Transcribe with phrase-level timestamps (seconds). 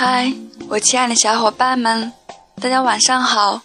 [0.00, 0.32] 嗨，
[0.68, 2.12] 我亲爱的小伙伴们，
[2.60, 3.62] 大家晚上好！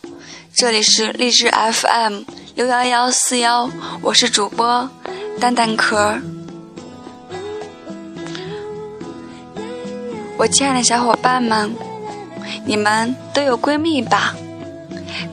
[0.52, 2.23] 这里是励志 FM
[2.55, 3.70] 六幺幺四幺，
[4.02, 4.89] 我是主播
[5.39, 6.17] 蛋蛋壳。
[10.35, 11.76] 我亲爱的小伙伴们，
[12.65, 14.36] 你们都有闺蜜吧？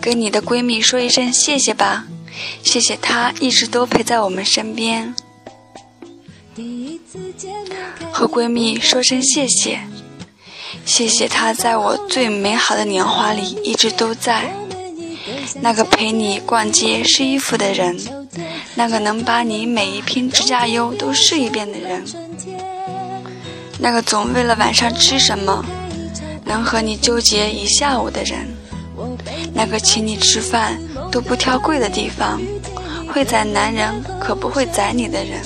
[0.03, 2.05] 跟你的闺蜜说一声谢谢吧，
[2.62, 5.14] 谢谢她一直都陪在我们身边。
[8.12, 9.80] 和闺蜜说声谢谢，
[10.84, 14.52] 谢谢他在我最美好的年华里一直都在。
[15.61, 17.96] 那个陪你逛街试衣服的人，
[18.75, 22.04] 那个能把你每一瓶指甲油都试一遍的人，
[23.79, 25.64] 那个总为了晚上吃什么
[26.44, 28.49] 能和你纠结一下午的人，
[29.52, 32.41] 那个请你吃饭都不挑贵的地方，
[33.12, 35.41] 会宰男人可不会宰你的人，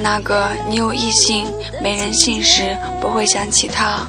[0.00, 1.46] 那个你有异性
[1.82, 4.06] 没人性时不会想起他，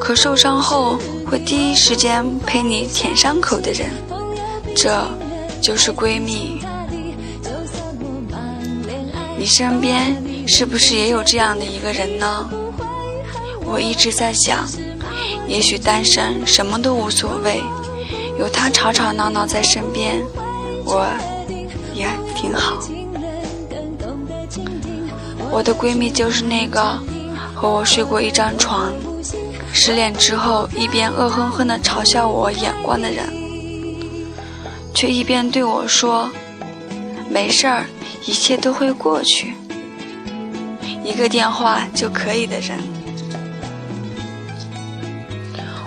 [0.00, 0.98] 可受伤后。
[1.26, 3.88] 会第一时间陪你舔伤口的人，
[4.76, 5.02] 这
[5.60, 6.60] 就是闺蜜。
[9.38, 10.14] 你身边
[10.46, 12.48] 是不是也有这样的一个人呢？
[13.64, 14.68] 我一直在想，
[15.48, 17.62] 也许单身什么都无所谓，
[18.38, 20.22] 有他吵吵闹闹在身边，
[20.84, 21.06] 我
[21.94, 22.78] 也挺好。
[25.50, 26.98] 我的闺蜜就是那个
[27.54, 28.92] 和我睡过一张床。
[29.72, 33.26] 失恋之后，一边恶狠狠地嘲笑我眼光的人，
[34.94, 36.30] 却一边对我说
[37.28, 37.84] ：“没事儿，
[38.24, 39.54] 一切都会过去，
[41.02, 42.78] 一个电话就可以的人。”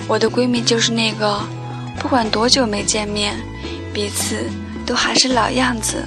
[0.10, 1.40] 我的闺蜜就是那个，
[1.98, 3.36] 不管多久没见面，
[3.94, 4.50] 彼此
[4.86, 6.04] 都还是老样子，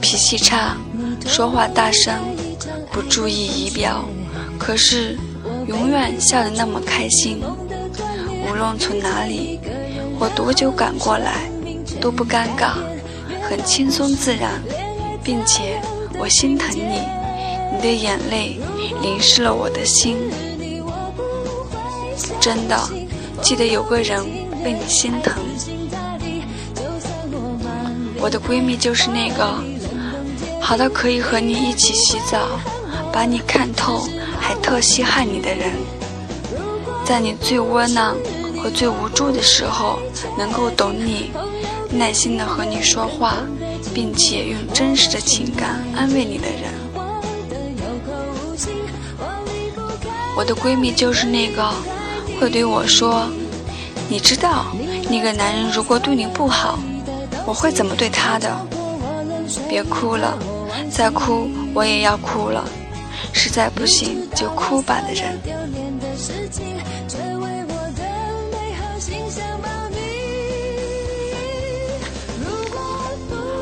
[0.00, 0.74] 脾气差，
[1.28, 2.14] 说话大声，
[2.90, 4.04] 不注意仪表，
[4.58, 5.16] 可是。
[5.66, 7.42] 永远笑得那么开心，
[8.48, 9.60] 无论从哪里
[10.18, 11.42] 我多久赶过来
[12.00, 12.72] 都不尴尬，
[13.42, 14.62] 很轻松自然，
[15.22, 15.78] 并且
[16.18, 17.02] 我心疼你，
[17.76, 18.58] 你的眼泪
[19.02, 20.16] 淋湿了我的心。
[22.40, 22.88] 真的，
[23.42, 24.24] 记得有个人
[24.64, 25.34] 为你心疼。
[28.18, 29.62] 我的闺蜜就是那个
[30.68, 32.46] 好到可以和你一起洗澡，
[33.10, 34.06] 把你看透。
[34.38, 35.72] 还特稀罕你的人，
[37.06, 38.14] 在你最窝囊
[38.62, 39.98] 和最无助的时候，
[40.36, 41.30] 能够懂你，
[41.90, 43.36] 耐心的和你说话，
[43.94, 46.70] 并且用真实的情感安慰你的人。
[50.36, 51.66] 我的闺蜜就是那个
[52.38, 53.26] 会对我说
[54.06, 54.66] ：“你知道，
[55.08, 56.78] 那个男人如果对你不好，
[57.46, 58.54] 我会怎么对他的？”
[59.66, 60.38] 别哭了，
[60.90, 62.64] 再哭我也要哭了。
[63.32, 65.38] 实在不行就哭吧的人。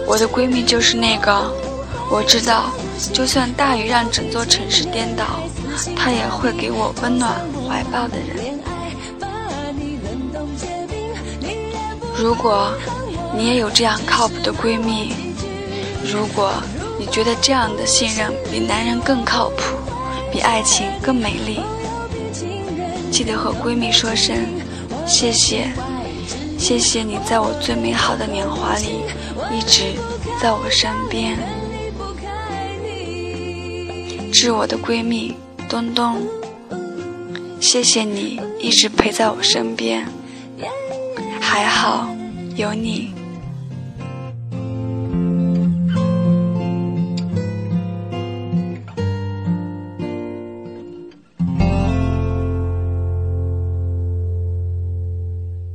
[0.06, 1.53] 我的闺蜜就是那个，
[2.11, 2.71] 我知道，
[3.12, 5.41] 就算大雨让整座城市颠倒，
[5.97, 7.34] 她也会给我温暖
[7.69, 8.56] 怀抱的人。
[12.16, 12.72] 如果
[13.34, 15.12] 你也有这样靠谱的闺蜜，
[16.05, 16.53] 如果。
[16.99, 19.77] 你觉得这样的信任比男人更靠谱，
[20.33, 21.61] 比爱情更美丽？
[23.11, 24.37] 记得和闺蜜说声
[25.07, 25.69] 谢谢，
[26.59, 29.01] 谢谢你在我最美好的年华里
[29.57, 29.95] 一直
[30.41, 31.39] 在我身边。
[34.33, 35.34] 致我的闺蜜
[35.69, 36.17] 东东，
[37.61, 40.07] 谢谢你一直陪在我身边，
[41.41, 42.09] 还好
[42.55, 43.15] 有你。